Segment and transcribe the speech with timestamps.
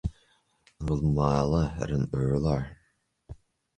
[0.79, 2.67] An bhfuil mála ar an urlár